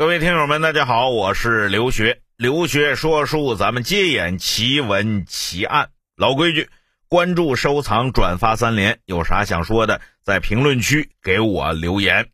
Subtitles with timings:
[0.00, 2.22] 各位听友们，大家好，我是刘学。
[2.38, 5.90] 刘学说书，咱们接演奇闻奇案。
[6.16, 6.70] 老规矩，
[7.06, 8.98] 关注、收藏、转发三连。
[9.04, 12.30] 有啥想说的，在评论区给我留言。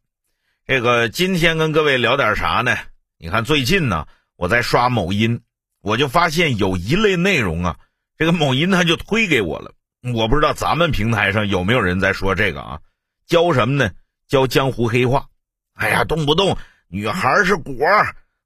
[0.64, 2.76] 这个今天跟各位聊点啥呢？
[3.18, 4.06] 你看最近呢，
[4.36, 5.40] 我在刷某音，
[5.82, 7.76] 我就发现有一类内容啊，
[8.16, 9.72] 这个某音它就推给我了。
[10.14, 12.78] 我不知道咱们平台上有没有人在说这个啊？
[13.26, 13.90] 教什么呢？
[14.28, 15.26] 教江湖黑话。
[15.74, 16.56] 哎呀，动不动。
[16.88, 17.74] 女孩是果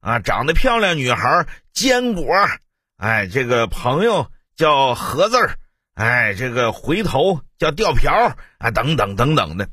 [0.01, 2.25] 啊，长得漂亮，女孩坚果。
[2.97, 5.57] 哎，这个朋友叫盒字儿，
[5.95, 9.69] 哎，这个回头叫吊瓢啊，等等等等的，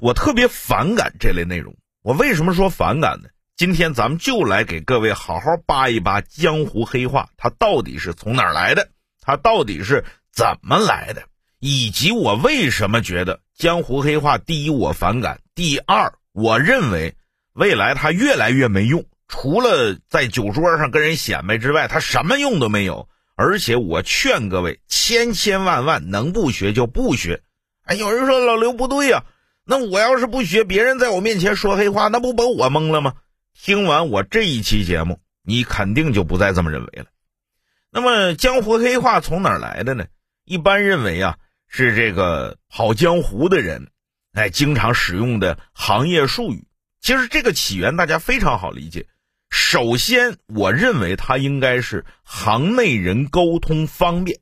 [0.00, 1.76] 我特别反感这类内容。
[2.02, 3.28] 我为什么说反感呢？
[3.56, 8.88] 今天咱们就来给各位好好扒一扒江湖黑话，它到底是从哪儿来的？
[9.20, 11.22] 它到底是怎么来的？
[11.58, 14.38] 以及我为什么觉得江湖黑话？
[14.38, 17.14] 第一，我反感；第二，我认为。
[17.58, 23.08] 未来他越来越没用，除了在酒桌上跟人显摆之外，他什么用都没有。
[23.34, 27.42] 而且我劝各位，千千万万能不学就不学。
[27.82, 29.24] 哎，有人说老刘不对呀，
[29.64, 33.14] 那我要是不学，别人在我面前说黑话，那不把我蒙了吗？
[33.60, 37.06] 听完我这一期节目，你肯定就不再这么认为了。
[37.90, 40.06] 那么江湖黑话从哪来的呢？
[40.44, 41.36] 一般认为啊，
[41.66, 43.88] 是这个跑江湖的人，
[44.34, 46.67] 哎，经常使用的行业术语。
[47.08, 49.06] 其实这个起源大家非常好理解。
[49.48, 54.40] 首先，我认为它应该是行内人沟通方便。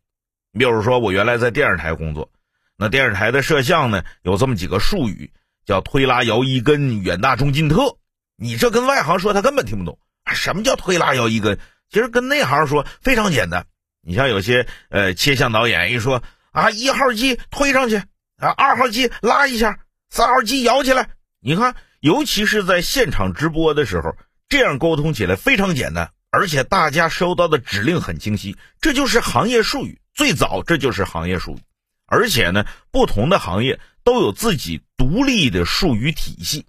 [0.50, 2.32] 比如说，我原来在电视台工作，
[2.76, 5.32] 那电视台的摄像呢有这么几个术语，
[5.64, 7.98] 叫推拉摇一根、远大中近特。
[8.36, 10.00] 你这跟外行说他根本听不懂。
[10.34, 11.60] 什么叫推拉摇一根？
[11.88, 13.66] 其实跟内行说非常简单。
[14.02, 17.98] 你像有些呃切像导演一说啊，一号机推上去
[18.38, 19.78] 啊，二号机拉一下，
[20.10, 21.76] 三号机摇起来，你看。
[22.06, 24.14] 尤其是在现场直播的时候，
[24.48, 28.56] 这样沟通起来非常简单，而且大家收到的指令很清晰。
[28.80, 31.58] 这就是行业术语，最早这就是行业术语。
[32.06, 36.64] 而且呢，不同的行业都有自己独立的术语体系。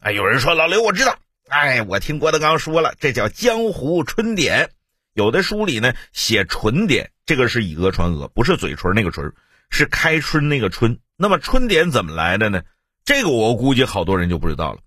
[0.00, 1.16] 哎，有人说老刘我知道，
[1.48, 4.70] 哎，我听郭德纲说了，这叫江湖春点。
[5.14, 9.32] 有的书里呢写春点，这个是以讹传讹，不是嘴唇那个唇，
[9.70, 10.98] 是开春那个春。
[11.16, 12.62] 那么春点怎么来的呢？
[13.04, 14.80] 这个我估计好多人就不知道了。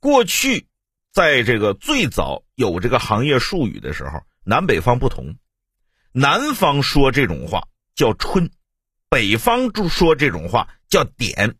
[0.00, 0.66] 过去，
[1.12, 5.36] 在这个最早有这个行业术语的时候，南北方不同。
[6.12, 8.50] 南方说这种话叫春，
[9.08, 11.56] 北方说这种话叫典。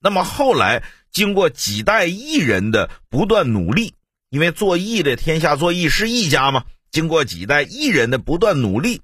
[0.00, 3.94] 那么后来经过几代艺人的不断努力，
[4.30, 9.02] 因为做艺的天下做艺是一家嘛，经过几代艺人的不断努力，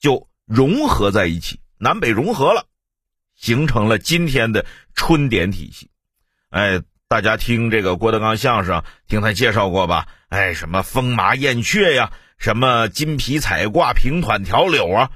[0.00, 2.66] 就融合在一起，南北融合了。
[3.38, 5.88] 形成了今天的春典体系，
[6.50, 10.08] 哎，大家听这个郭德纲相声，听他介绍过吧？
[10.28, 15.10] 哎，什么风马燕雀呀，什么金皮彩挂、平团条柳啊，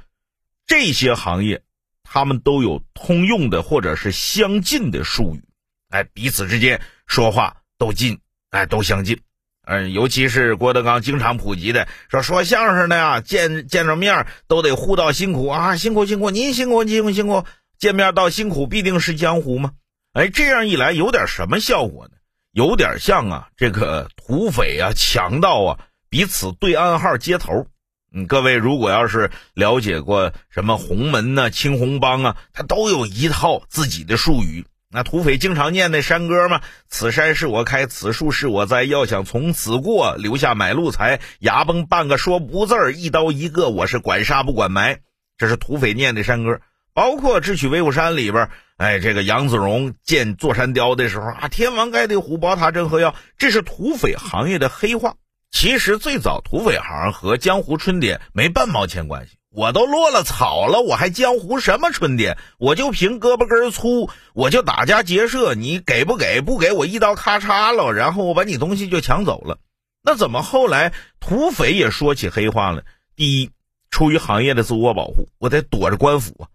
[0.66, 1.62] 这些行业，
[2.04, 5.42] 他们都有通用的或者是相近的术语，
[5.90, 8.18] 哎，彼此之间说话都近，
[8.50, 9.20] 哎，都相近。
[9.64, 17.44] 嗯，尤其是郭德纲经常普及的，说说相声的呀，见见着面都得互道辛苦啊，辛苦辛苦，您辛苦辛苦辛苦。
[17.82, 19.72] 见面道辛苦，必定是江湖吗？
[20.12, 22.12] 哎，这样一来有点什么效果呢？
[22.52, 27.66] 有点像啊，这个土匪啊、强盗啊彼此对暗号接头。
[28.14, 34.64] 嗯，各位如果要是了解过什么洪门呐、青红帮啊，他都有一套自己的术语。
[34.88, 41.18] 那土匪经常念那山歌嘛：“此山是我开，此树是我栽，要想从此过，留下买路财。
[41.40, 45.00] 牙崩半个说不字儿，一刀一个，我是管杀不管埋。”
[45.36, 46.60] 这是土匪念的山歌。
[46.94, 55.14] 包括《智取威虎山》里边，哎，这个杨子荣见座山雕的时候啊，天王盖地虎，宝塔镇河妖，这是土匪行业的黑话。
[55.50, 59.36] 其实最早土匪行和江湖春点没半毛钱关系。
[59.50, 62.38] 我都落了草了，我还江湖什么春点？
[62.58, 66.40] 我就凭胳膊根粗，我就打家劫舍，你给不给？
[66.40, 69.58] 不给我一刀咔嚓了，然后我把你东西就抢走了。
[70.02, 72.84] 那怎么后来土匪也说起黑话了？
[73.14, 73.50] 第一，
[73.90, 76.48] 出于行业的自我保护，我得躲着官府啊。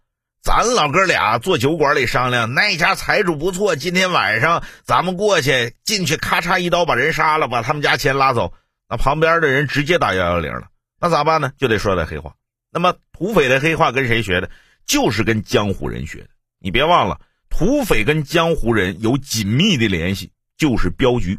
[0.47, 8.53] 咱老哥俩坐酒馆里商量，那家财主不错，今天晚上咱们过去进去，咔嚓一刀把人杀了，把他们家钱拉走。
[8.87, 10.69] 那旁边的人直接打幺幺零了，
[11.01, 11.51] 那咋办呢？
[11.57, 12.35] 就得说点黑话。
[12.71, 14.49] 那么土匪的黑话跟谁学的？
[14.85, 16.29] 就是跟江湖人学的。
[16.61, 21.37] 你别忘了，土匪跟江湖人有紧密的联系，就是镖局。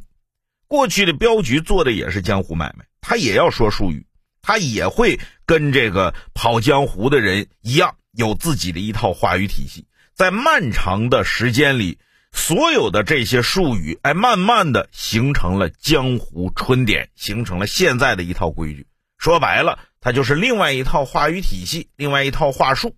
[0.67, 4.07] 过去的镖局做的也是江湖买卖，他也要说术语，
[4.43, 7.95] 他也会跟这个跑江湖的人一样。
[8.13, 11.99] 有自己的一套话语体系，在漫长的时间里，
[12.33, 18.87] 所有的这些术语，哎，慢慢的形成了江湖春典，形成了现在的一套规矩。
[19.19, 22.95] 说白了，它就是另外一套话语体系，另外一套话术。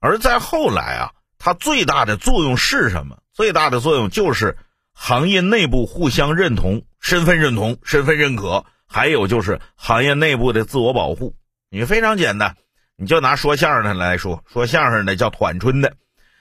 [0.00, 3.22] 而在后来啊，它最大的作用是什么？
[3.32, 4.58] 最大的作用就是
[4.92, 11.34] 行业内部互相认同、身份认同、身份认可，还有就是行业内部的自我保护。
[11.70, 12.56] 你非常简单，
[12.96, 15.94] 你就拿说相声的来说，说相声的叫团春的，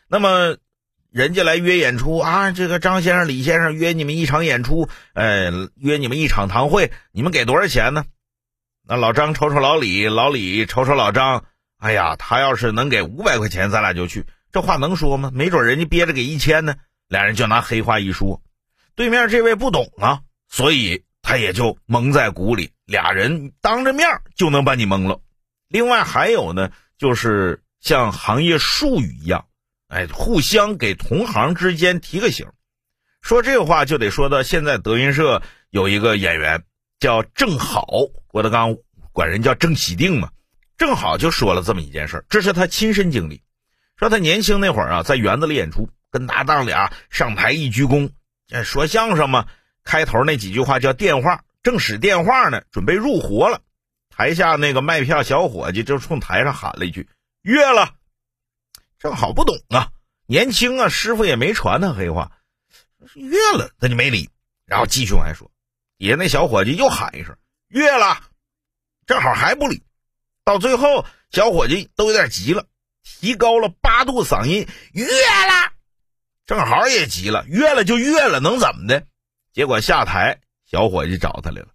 [0.07, 0.57] 那么。
[1.13, 8.06] 人家来约演出啊，这个张先生、李先生约你们一场演出，呃，约你们一场堂会，你们给多少钱呢？
[8.88, 11.44] 那老张瞅瞅老李，老李瞅瞅老张，
[11.80, 14.25] 哎呀，他要是能给五百块钱，咱俩就去。
[14.53, 15.31] 这话能说吗？
[15.33, 16.75] 没准人家憋着给一千呢。
[17.09, 18.42] 俩人就拿黑话一说，
[18.95, 22.71] 对面这位不懂啊，所以他也就蒙在鼓里。
[22.86, 25.19] 俩人当着面就能把你蒙了。
[25.72, 29.46] 另外还有呢，就是像行业术语一样。
[29.88, 32.48] 哎，互相给同行之间提个醒，
[33.22, 36.64] 说这话就得说到现在德云社有一个演员
[36.98, 37.86] 叫郑好，
[38.28, 38.78] 郭德纲
[39.12, 40.30] 管人叫郑喜定嘛，
[40.78, 43.42] 正好就说了这么一件事，这是他亲身经历，
[43.98, 48.12] 说他年轻那会儿啊，在园子里演出，跟搭档俩上台一鞠躬，
[48.64, 49.48] 说相声嘛，
[49.84, 53.60] 开头那几句话叫电话，正使电话呢，准备入活了，
[54.12, 57.10] 台下那个卖票小伙计就冲台上喊了一句
[57.42, 57.96] ：“约了。”
[59.00, 59.90] 正好不懂啊，
[60.28, 62.31] 年轻啊，师傅也没传他黑话，
[63.16, 64.30] 约了他就没理，
[64.66, 65.50] 然后继续往下说。
[65.98, 67.36] 底下那小伙计又喊一声
[67.68, 68.22] 约了，
[69.08, 69.84] 正好还不理，
[70.44, 72.68] 到最后小伙计都有点急了，
[73.04, 75.74] 提高了八度嗓音约了，
[76.46, 79.08] 正好也急了，约了就约了，能怎么的？
[79.54, 81.69] 结果下台，小伙计找他来了，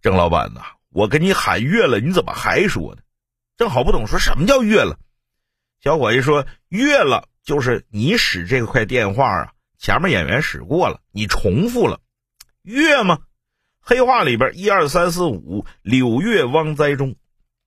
[0.00, 0.62] 郑老板呐，
[0.92, 3.02] 我跟你喊月了，你怎么还说呢？
[3.56, 4.98] 正好不懂，说什么叫月了？
[5.82, 12.00] 小伙计说：“越了就是你使这块电话啊，前面演员使过了，你重复了，
[12.62, 13.18] 越吗？
[13.80, 17.16] 黑话里边一二三四五，柳月汪栽中，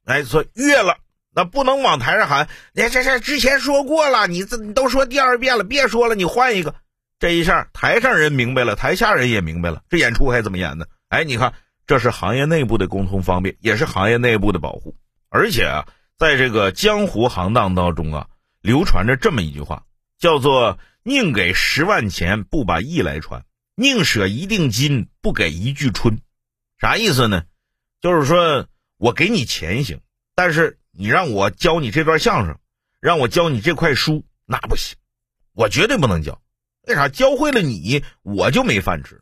[0.06, 0.98] 哎，说越了，
[1.34, 6.74] 那不能往台上喊，哎，这这之前说过了，你这你都说第二遍了，别说了，你换一个。
[7.20, 10.86] 这一下台上人明白了，台下人也明白了，这演出还怎么演呢？
[11.10, 11.54] 哎，你看，
[11.88, 14.96] 这是行业内部的沟通方便，也是行业内部的保护，
[15.30, 15.88] 而且啊。”
[16.18, 18.30] 在这个江湖行当当中啊，
[18.62, 19.84] 流传着这么一句话，
[20.18, 23.42] 叫做“宁给十万钱，不把义来传；
[23.76, 26.22] 宁舍一锭金，不给一句春。”
[26.80, 27.44] 啥意思呢？
[28.00, 30.00] 就是说我给你钱行，
[30.36, 32.60] 但是你让我教你这段相声，
[33.02, 34.96] 让我教你这块书，那不行，
[35.52, 36.42] 我绝对不能教。
[36.88, 37.10] 为啥？
[37.10, 39.22] 教会了你，我就没饭吃。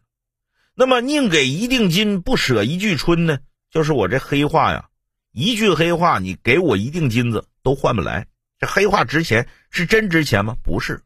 [0.76, 3.40] 那么“宁给一锭金，不舍一句春”呢？
[3.70, 4.86] 就是我这黑话呀。
[5.32, 8.26] 一句黑话，你给我一锭金子都换不来。
[8.60, 10.56] 这黑话值钱，是真值钱吗？
[10.64, 11.04] 不是，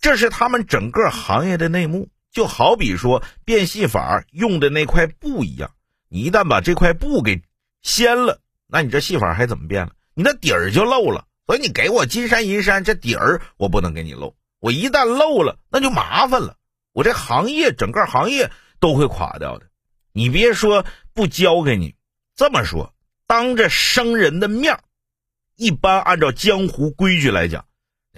[0.00, 2.08] 这是他们整个行业的内幕。
[2.32, 5.72] 就好比说变戏法用的那块布一样，
[6.08, 7.42] 你一旦把这块布给
[7.82, 9.92] 掀了，那你这戏法还怎么变了？
[10.14, 11.26] 你那底儿就漏了。
[11.46, 14.36] 所以你给我金山银山，这底儿我不能给你漏。
[14.60, 16.56] 我一旦漏了，那就麻烦了。
[16.92, 19.66] 我这行业整个行业都会垮掉的。
[20.12, 20.84] 你别说
[21.14, 21.94] 不交给你，
[22.34, 22.94] 这么说。
[23.26, 24.80] 当着生人的面
[25.54, 27.64] 一般按照江湖规矩来讲，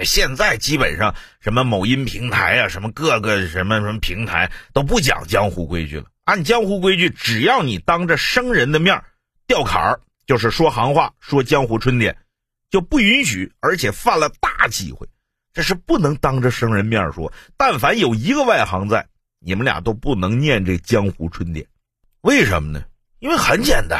[0.03, 6.07] 现在基本上什么某音平台啊，什么各个什么什么平台都不讲江湖规矩了。
[6.25, 9.05] 按江湖规矩，只要你当着生人的面
[9.47, 12.17] 掉坎儿，就是说行话，说江湖春天，
[12.71, 15.09] 就不允许，而且犯了大忌讳，
[15.53, 17.33] 这是不能当着生人面说。
[17.59, 19.09] 但凡有一个外行在，
[19.45, 21.67] 你们俩都不能念这江湖春典。
[22.21, 22.85] 为什么呢？
[23.19, 23.99] 因为很简单。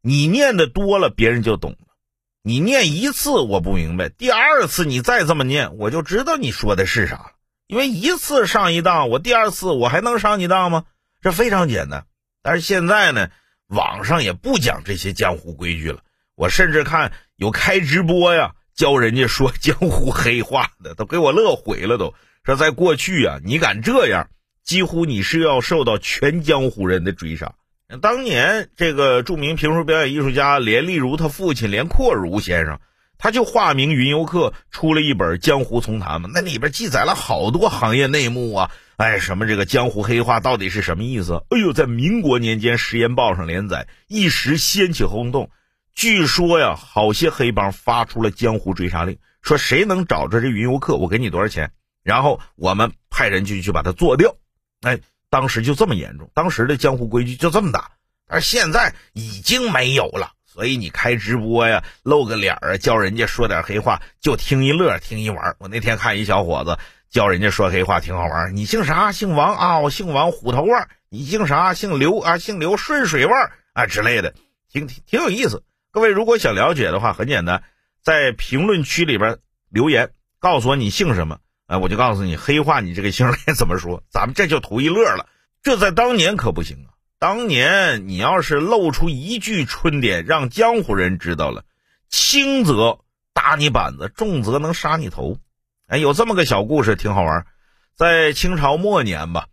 [0.00, 1.94] 你念的多了，别人就懂了。
[2.42, 7.32] 你念一次我不明白，第二次你再这么念，我就知道你说的是啥了。
[7.68, 10.84] 因为一次上一当，我第二次我还能上你当吗？
[11.20, 12.04] 这非常简单。
[12.42, 13.30] 但是现在呢，
[13.68, 16.00] 网上也不讲这些江湖规矩了。
[16.34, 21.96] 我甚至看有开直播呀，教人家说江湖黑话的，都给我乐毁了。
[21.96, 22.12] 都
[22.42, 24.28] 说在过去啊，你敢这样，
[24.64, 27.52] 几乎你是要受到全江湖人的追杀。
[28.00, 32.78] 当年这个著名评书表演艺术家连丽如他父亲连阔如先生，
[33.18, 41.44] 他就化名云游客出了一本《江湖丛谈》嘛，那里边记载了好多行业内幕啊，哎，什么这个江湖黑话到底是什么意思？
[41.50, 45.50] 哎呦，在民国年间《时言报》上连载，一时掀起轰动。
[45.94, 51.70] 据说呀，好些黑帮发出了江湖追杀令，说谁能找着这云游客，我给你多少钱，
[52.02, 54.34] 然后我们派人去去把他做掉。
[54.82, 54.98] 哎。
[55.30, 57.92] 当时就这么严重，当时的江湖规矩就这么大，
[58.28, 60.32] 而现在已经没有了。
[60.44, 65.56] 所以你开直播呀，露个脸儿啊，教人家说点黑话，就听一乐，听一玩。
[65.58, 68.54] 我那天看一小伙子教人家说黑话挺好玩。
[68.54, 69.10] 你姓啥？
[69.10, 70.86] 姓王啊，我姓王，虎头腕。
[71.08, 71.72] 你姓啥？
[71.72, 74.34] 姓刘啊，姓刘，顺水腕啊之类的，
[74.70, 75.62] 挺挺挺有意思。
[75.92, 77.62] 各位如果想了解的话，很简单，
[78.02, 79.38] 在评论区里边
[79.70, 80.10] 留言，
[80.40, 81.38] 告诉我你姓什么，
[81.72, 84.02] 哎，我就告诉你黑话，你这个姓该怎么说。
[84.10, 85.26] 咱们这就图一乐了。
[85.62, 86.92] 这在当年可不行啊！
[87.18, 91.64] 当年你要是露出一句春点，让江湖人知道了，
[92.10, 92.98] 轻则
[93.32, 95.38] 打你板子，重则能杀你头。
[95.86, 97.46] 哎，有这么个小故事，挺好玩。
[97.94, 99.46] 在清朝末年吧，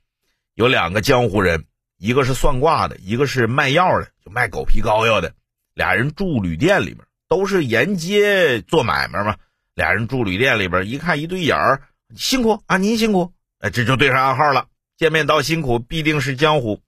[0.56, 5.32] 有两个江湖人，一个是算卦的，一个是卖药的，就卖狗皮膏药的。
[5.74, 6.98] 俩人住旅店里边，
[7.30, 9.38] 都是沿街做买卖嘛。
[9.74, 11.84] 俩人住旅店里边，一看一对眼儿，
[12.16, 13.34] 辛苦啊，您辛苦。
[13.60, 14.68] 哎，这就对上暗号了。
[14.98, 16.82] 见面道辛苦，必定是江湖。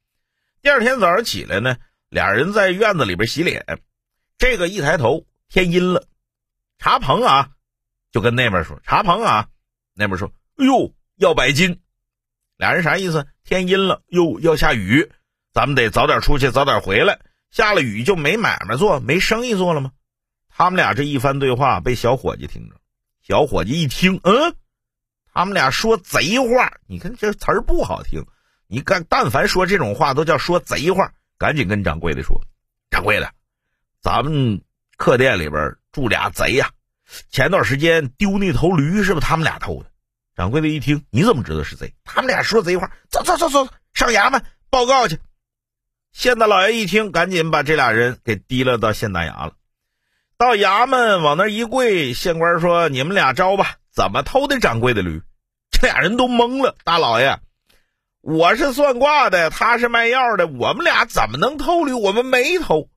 [0.62, 1.78] 第二天早上起来呢，
[2.10, 3.66] 俩人在院子里边洗脸。
[4.38, 6.08] 这个一抬头，天阴了。
[6.78, 7.52] 茶棚啊，
[8.12, 9.48] 就跟那边说：“茶棚啊。”
[9.94, 11.80] 那边说：“哎呦，要百斤。”
[12.58, 13.28] 俩人啥意思？
[13.44, 15.12] 天阴了，哟，要下雨，
[15.54, 17.20] 咱们得早点出去，早点回来。
[17.52, 19.92] 下了雨就没买卖做，没生意做了吗？
[20.50, 22.76] 他们俩这一番对话被小伙计听着。
[23.22, 24.56] 小伙计一听，嗯。
[25.34, 28.26] 他们俩说贼话，你看这词儿不好听。
[28.68, 31.12] 你干但凡说这种话，都叫说贼话。
[31.38, 32.40] 赶紧跟掌柜的说
[32.92, 33.32] ：“掌柜的，
[34.02, 34.62] 咱们
[34.96, 36.70] 客店里边住俩贼呀！
[37.30, 39.90] 前段时间丢那头驴，是不是他们俩偷的？”
[40.36, 41.94] 掌柜的一听，你怎么知道是贼？
[42.04, 45.20] 他们俩说贼话，走走走走，上衙门报告去。
[46.14, 49.54] 县大老爷一听，赶紧把这俩人给提了到县大衙了。
[50.38, 55.22] 到衙门往那一跪，县官说：“你们俩招吧。”怎么偷的掌柜的驴？
[55.72, 56.76] 这俩人都懵了。
[56.84, 57.40] 大老爷，
[58.22, 61.94] 我是算卦的，他是卖药的，我们俩怎么能偷驴？
[61.94, 62.90] 我们没偷，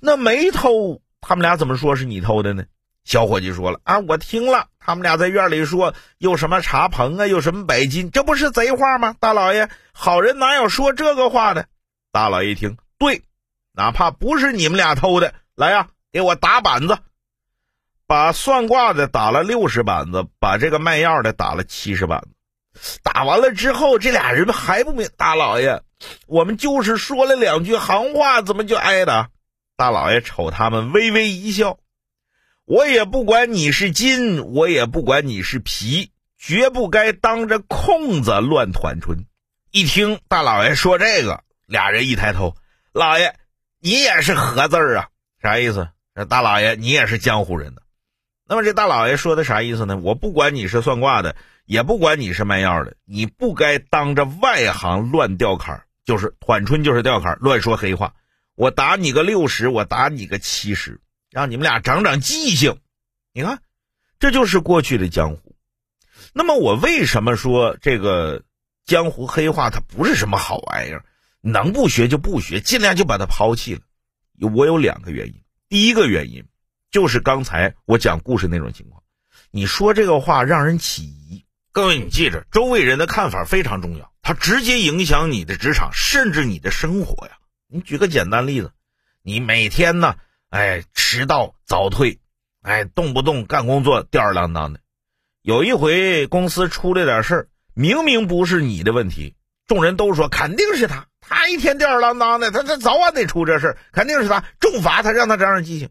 [0.00, 2.64] 那没偷，他们俩怎么说是你偷的呢？
[3.04, 9.14] 小伙计说了啊，我听了，他们俩在院里说有什么茶棚啊，有什么百金，这不是贼话吗？
[9.18, 11.66] 大老爷，好人哪有说这个话的？
[12.12, 13.22] 大老爷一听，对，
[13.72, 16.98] 哪怕不是你们俩偷的，来呀，给我打板子。
[18.08, 22.28] 把算卦的打了六十板子，把这个卖药的打了七十板子。
[23.02, 25.06] 打完了之后，这俩人还不明。
[25.18, 25.82] 大老爷，
[26.26, 29.28] 我们就是说了两句行话，怎么就挨打？
[29.76, 31.78] 大老爷瞅他们，微微一笑。
[32.64, 39.26] 我也不管你是金，我也不管你是皮，绝不该当着空子乱团春。
[39.70, 42.54] 一听大老爷说这个，俩人一抬头，
[42.92, 43.34] 老爷，
[43.80, 45.08] 你也是何字啊？
[45.42, 45.88] 啥意思？
[46.30, 47.82] 大老爷，你也是江湖人呢。
[48.48, 49.98] 那么这大老爷说的啥意思呢？
[49.98, 51.36] 我不管你是算卦的，
[51.66, 58.14] 也不管你是卖药的，你不该当着外行乱吊坎就是缓春，就是吊坎乱说黑话。
[58.54, 62.78] 我打你个六十，我打你个七十，让你们俩长长记性。
[63.34, 63.60] 你看，
[64.18, 65.54] 这就是过去的江湖。
[66.32, 68.42] 那么我为什么说这个
[68.86, 71.04] 江湖黑话它不是什么好玩意儿？
[71.42, 73.82] 能不学就不学，尽量就把它抛弃了。
[74.54, 75.34] 我有两个原因，
[75.68, 76.46] 第一个原因。
[76.90, 79.02] 就是刚才我讲故事那种情况，
[79.50, 81.44] 你说这个话让人起疑。
[81.70, 87.34] 各位，你记着，周围人的看法非常重要，它直接影响你的职场，甚至你的生活呀。
[87.68, 88.72] 你举个简单例子，
[89.22, 90.16] 你每天呢，
[90.48, 92.18] 哎，迟到早退，
[92.62, 94.80] 哎，动不动干工作吊儿郎当的。
[95.42, 105.90] 有一回公司出了点事儿，明明不是你的问题，众人都说肯定是他，他一天吊儿郎当的，他他早晚得出这事，肯定是他，重罚他，让他长长记性。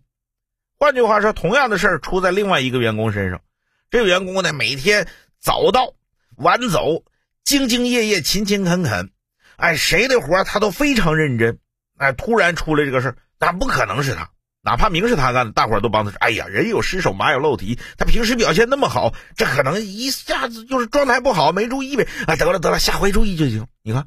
[0.79, 3.41] 换句话说，同样的事儿出在另外一个员工身上，
[3.89, 5.07] 这个员工呢，每天
[5.39, 5.93] 早到
[6.35, 7.03] 晚走，
[7.43, 9.09] 兢兢业业，勤勤恳恳，
[9.55, 11.57] 哎，谁的活他都非常认真。
[11.97, 14.29] 哎，突然出来这个事儿，那不可能是他，
[14.61, 23.65] 哪怕明是他干的，大伙儿都帮他说：“哎呀，人有失手，马有漏蹄，他平时表现那么好，这可能一下子就是状态不好，没注意呗。”啊，得了得了，下回注意就行。
[23.81, 24.05] 你看，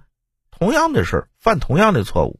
[0.52, 2.38] 同样的事儿，犯同样的错误，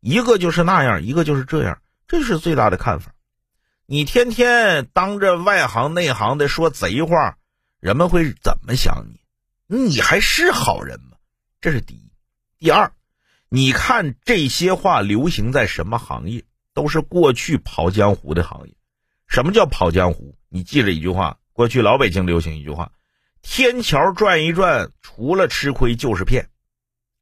[0.00, 3.12] 一个就是那样，一个就是这样，这是最大的看法。
[3.90, 7.38] 你天天当着外行内行的说贼话，
[7.80, 9.18] 人们会怎么想你？
[9.66, 11.16] 你还是好人吗？
[11.62, 12.12] 这是第一。
[12.58, 12.92] 第二，
[13.48, 16.44] 你看这些话流行在什么行业？
[16.74, 18.74] 都是过去跑江湖的行业。
[19.26, 20.36] 什么叫跑江湖？
[20.50, 22.92] 你记着一句话：过去老北京流行一句话
[23.40, 26.50] ，“天桥转一转，除了吃亏就是骗。”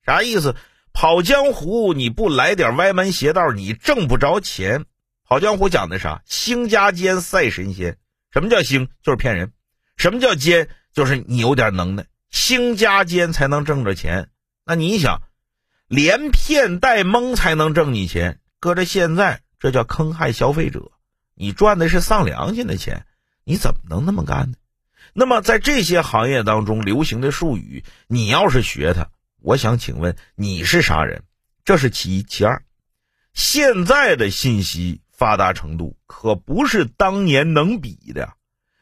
[0.04, 0.56] 啥意思？
[0.92, 4.84] 跑江湖你不来点歪门邪道，你挣不着钱。
[5.28, 6.22] 跑江湖讲的啥？
[6.24, 7.98] 兴家奸赛神仙。
[8.30, 8.88] 什么叫兴？
[9.02, 9.52] 就是骗人。
[9.96, 10.68] 什么叫奸？
[10.92, 12.06] 就是你有点能耐。
[12.30, 14.28] 兴家奸才能挣着钱。
[14.64, 15.22] 那你想，
[15.88, 18.38] 连骗带蒙才能挣你钱。
[18.60, 20.92] 搁着现在，这叫坑害消费者。
[21.34, 23.04] 你赚的是丧良心的钱，
[23.42, 24.56] 你怎么能那么干呢？
[25.12, 29.08] 那么在这些行业当中流行的术语，你要是学它，
[29.40, 31.24] 我想请问你是啥人？
[31.64, 32.62] 这是其一，其二，
[33.32, 38.34] 现在的信息发达程度可不是当年能比的。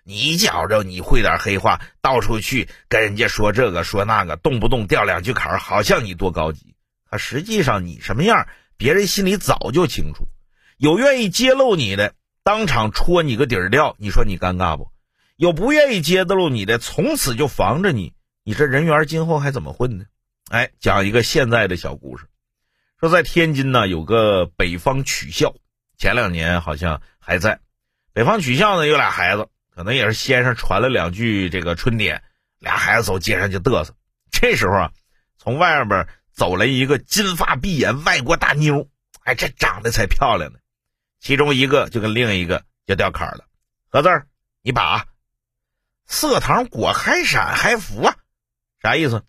[0.02, 6.74] 你觉着你会点黑话，到处去跟人家说这个说那个，动不动掉两句坎儿，好像你多高级。
[7.08, 10.26] 可实际上你什么样，别人心里早就清楚。
[10.76, 14.90] 有愿意揭露你的，当场戳你个底儿掉，你说你尴尬不？
[15.36, 18.12] 有不愿意揭露你的，从此就防着你。
[18.42, 20.04] 你这人缘今后还怎么混呢？
[20.50, 22.26] 哎，讲一个现在的小故事，
[23.00, 25.54] 说在天津呢有个北方曲校，
[25.98, 27.60] 前两年好像还在。
[28.12, 29.48] 北方曲校呢有俩孩子。
[29.76, 32.22] 可能也是先生传了两句这个春点，
[32.60, 33.92] 俩孩子走街上就嘚瑟。
[34.30, 34.92] 这时候啊，
[35.36, 38.88] 从外边走来一个金发碧眼外国大妞，
[39.24, 40.60] 哎，这长得才漂亮呢。
[41.18, 43.46] 其中一个就跟另一个就掉坎了。
[43.88, 44.28] 何字儿，
[44.62, 45.08] 你把
[46.06, 48.14] 色糖果海闪还福啊？
[48.80, 49.24] 啥意思？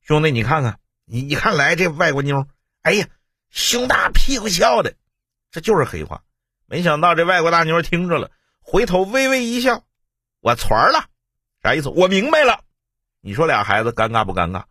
[0.00, 2.48] 兄弟，你看看，你你看来这外国妞，
[2.80, 3.06] 哎呀，
[3.50, 4.94] 胸大屁股翘的，
[5.54, 6.24] 这就是黑话。
[6.66, 8.32] 没想到这外国大妞听着了。
[8.60, 9.84] 回头微微一笑，
[10.40, 11.04] 我传了，
[11.62, 11.90] 啥意思？
[11.90, 12.64] 我明白了。
[13.20, 14.64] 你说俩孩子尴尬不尴尬？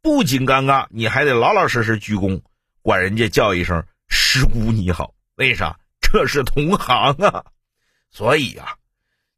[0.00, 2.40] 不仅尴尬，你还得老老实实鞠躬，
[2.82, 5.12] 管人家叫一声师姑你好。
[5.34, 5.80] 为啥？
[6.00, 7.46] 这是同行啊。
[8.12, 8.76] 所以啊，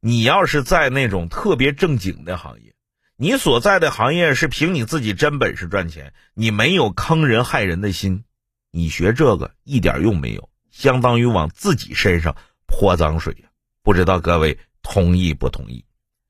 [0.01, 2.75] 你要是在那种特别正经的行业，
[3.17, 8.25] 你所在的行业是凭你自己真本事赚钱，你没有坑人害人的心，
[8.71, 12.35] 你学这个一点用没有，相当于往自己身上
[12.67, 13.49] 泼脏水呀。
[13.83, 15.85] 不知道各位同意不同意？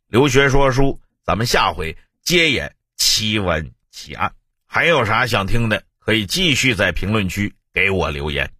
[0.06, 4.32] 留学说书，咱们下回接演奇闻奇案。
[4.66, 8.50] 还有啥想听的，可以继续在评论区给我留言。